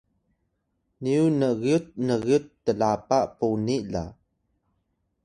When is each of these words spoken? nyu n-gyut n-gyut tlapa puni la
nyu 1.03 1.21
n-gyut 1.39 1.85
n-gyut 2.07 2.45
tlapa 2.65 3.19
puni 3.37 3.77
la 3.93 4.05